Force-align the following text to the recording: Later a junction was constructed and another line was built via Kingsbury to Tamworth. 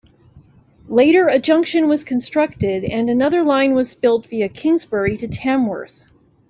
Later 0.89 1.27
a 1.27 1.37
junction 1.37 1.87
was 1.87 2.03
constructed 2.03 2.83
and 2.83 3.07
another 3.07 3.43
line 3.43 3.75
was 3.75 3.93
built 3.93 4.25
via 4.25 4.49
Kingsbury 4.49 5.15
to 5.17 5.27
Tamworth. 5.27 6.03